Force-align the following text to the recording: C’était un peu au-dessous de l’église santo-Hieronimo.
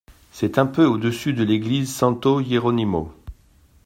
C’était 0.31 0.57
un 0.57 0.65
peu 0.65 0.87
au-dessous 0.87 1.31
de 1.31 1.43
l’église 1.43 1.93
santo-Hieronimo. 1.93 3.13